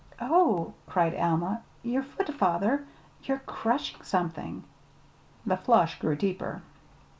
[0.19, 1.61] "Oh!" cried Alma.
[1.83, 2.85] "Your foot, father
[3.21, 4.63] your're crushing something!"
[5.45, 6.63] The flush grew deeper.